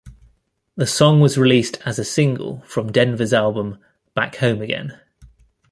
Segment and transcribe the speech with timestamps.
[0.77, 3.77] The song was released as a single from Denver's album,
[4.15, 4.99] "Back Home Again".